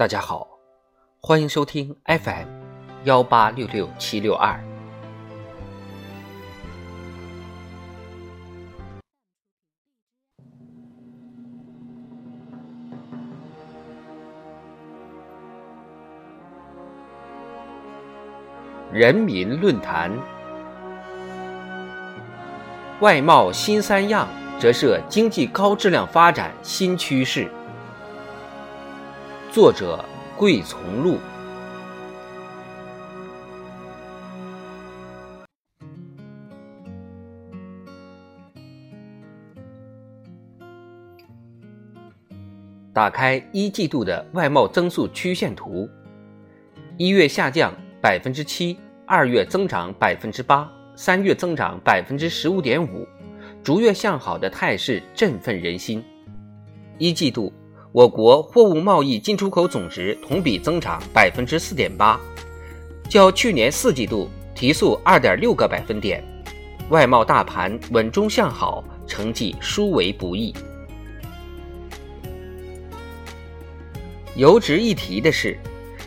[0.00, 0.48] 大家好，
[1.20, 2.48] 欢迎收听 FM
[3.04, 4.58] 幺八六六七六二。
[18.90, 20.10] 人民论坛，
[23.00, 24.26] 外贸新三样
[24.58, 27.52] 折射经济高质量发展新趋势。
[29.52, 30.04] 作者：
[30.36, 31.18] 桂从路。
[42.92, 45.88] 打开一季度的外贸增速曲线图，
[46.96, 53.04] 一月下降百分之七，二月增长百分之八，三月增长百分之十五点五，
[53.64, 56.04] 逐月向好的态势振奋人心。
[56.98, 57.52] 一季度。
[57.92, 62.20] 我国货物贸易进出口总值同比增长百分之四点八，
[63.08, 66.22] 较去年四季度提速二点六个百分点。
[66.90, 70.54] 外贸大盘稳中向好，成绩殊为不易。
[74.36, 75.58] 尤值一提的是，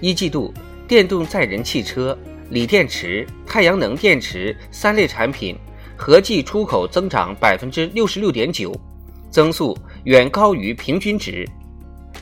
[0.00, 0.52] 一季度
[0.88, 2.16] 电动载人汽车、
[2.50, 5.56] 锂电池、太阳能电池三类产品
[5.96, 8.74] 合计出口增长百分之六十六点九，
[9.30, 11.48] 增速远高于平均值。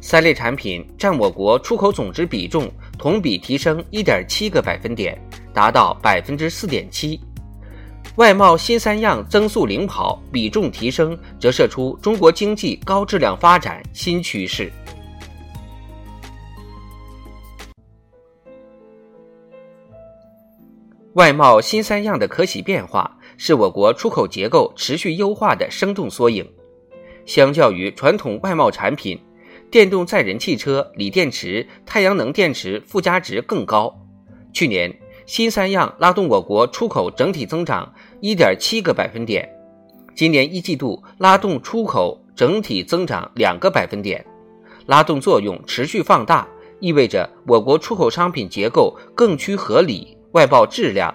[0.00, 5.18] 三类产品占我国出口总值比重同比提升一点七个百分点，
[5.52, 7.20] 达到百分之四点七。
[8.16, 14.70] 外贸新三样增速领跑，比重提升，折射出中国经济高质量发展新趋势。
[21.14, 26.48] 外贸新三样的可喜变化，是我国出口结构持续优化的生动缩影。
[27.26, 29.18] 相较于传统外贸产品，
[29.70, 33.94] 电动载人汽车、锂电池、太阳能电池附加值更高。
[34.52, 34.92] 去年
[35.26, 39.48] 新三样拉动我国出口整体增长一点七个百分点，
[40.16, 44.26] 今年一季度拉动出口整体增长两个百分点，
[44.86, 46.48] 拉动作用持续放大，
[46.80, 51.14] 意味着我国出口商品结构更趋合理，外贸质量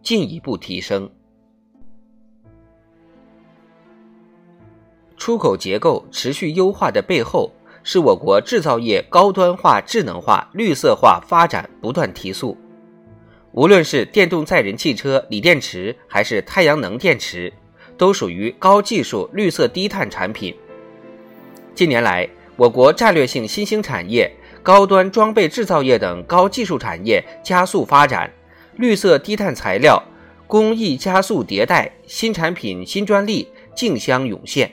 [0.00, 1.10] 进一步提升。
[5.16, 7.50] 出口结构持续优化的背后。
[7.82, 12.56] 是我国制造业高端化、智能化、绿色化发展不断提速。
[13.52, 17.52] 无论是电动载人汽车、锂电池，还是太阳能电池，
[17.96, 20.54] 都属于高技术、绿色低碳产品。
[21.74, 24.30] 近年来，我国战略性新兴产业、
[24.62, 28.30] 高端装备制造业等高技术产业加速发展，
[28.76, 30.00] 绿色低碳材料
[30.46, 34.70] 工艺加速迭代，新产品、新专利竞相涌现。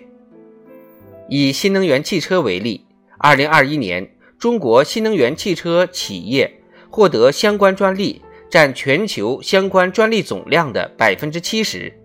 [1.29, 2.85] 以新能源汽车为例。
[3.19, 11.99] 二零二一年，中国新能源汽车企业获得相关专利占全球相关专利总量的百分之七十，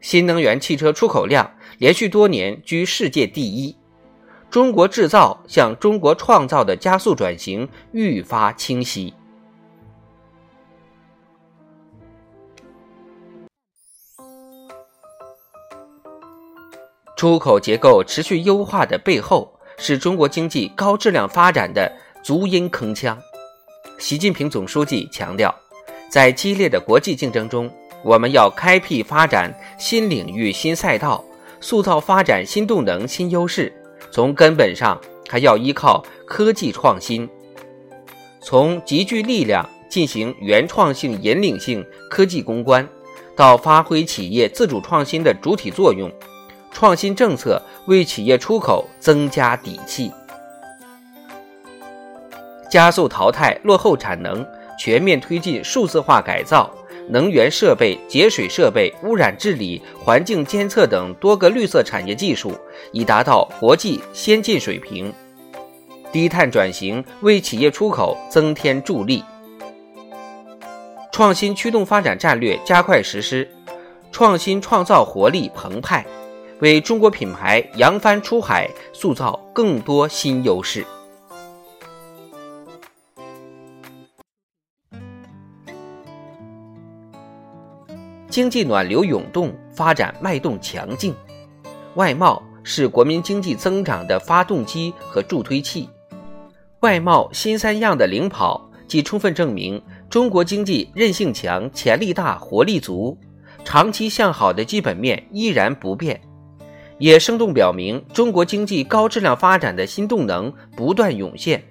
[0.00, 3.76] 新能源汽车出口量连续多年居世界第一。
[4.50, 9.12] 中国制造向中国创造的加速转型愈发清晰。
[17.14, 19.59] 出口结构持续优化的背后。
[19.82, 21.90] 是中国经济高质量发展的
[22.22, 23.16] 足音铿锵。
[23.98, 25.52] 习近平总书记强调，
[26.10, 27.68] 在激烈的国际竞争中，
[28.04, 31.24] 我们要开辟发展新领域新赛道，
[31.62, 33.72] 塑造发展新动能新优势。
[34.12, 37.26] 从根本上，还要依靠科技创新，
[38.42, 42.86] 从集聚力量进行原创性、引领性科技攻关，
[43.34, 46.12] 到发挥企业自主创新的主体作用。
[46.70, 50.10] 创新政策为企业出口增加底气，
[52.70, 54.46] 加速淘汰落后产能，
[54.78, 56.70] 全面推进数字化改造，
[57.08, 62.56] 能源设备、节水设备、污染治理、环境监测等多个绿色产业技术
[62.92, 65.12] 已达到国际先进水平，
[66.12, 69.22] 低碳转型为企业出口增添助力。
[71.12, 73.50] 创新驱动发展战略加快实施，
[74.10, 76.06] 创新创造活力澎湃。
[76.60, 80.84] 为中国品牌扬帆出海塑造更多新优势。
[88.28, 91.14] 经济暖流涌动，发展脉动强劲，
[91.94, 95.88] 外贸是国民经济增长的发动机和助推器。
[96.80, 103.18] 外贸新三样的领跑，既充分证明中国经济韧性强、潜力大、活力足，
[103.64, 106.20] 长期向好的基本面依然不变。
[107.00, 111.64] 也生动表明中国经济高质量发展的新动能不断涌现，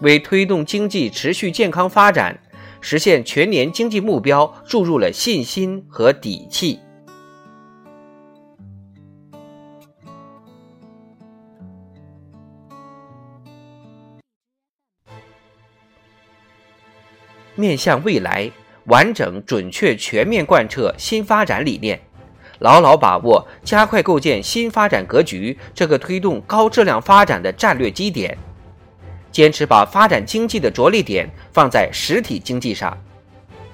[0.00, 2.40] 为推动经济持续健康发展、
[2.80, 6.78] 实现全年经济目标注入了信心和底气。
[17.54, 18.50] 面向未来，
[18.86, 22.00] 完整、准确、全面贯彻新发展理念，
[22.62, 28.38] 牢牢把握加快构建新发展格局这个推动高质量发展的战略基点，
[29.32, 32.96] 坚持把发展经济的着力点放在实体经济上，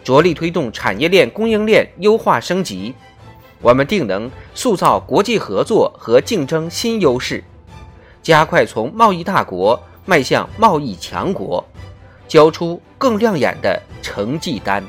[0.02, 2.94] 着力推动产业链、供应链优化升级，
[3.60, 7.44] 我们定能塑造国际合作和竞争新优势，
[8.22, 11.62] 加快从贸易大国迈向贸易强国。
[12.26, 14.84] 交出更亮眼的成绩单。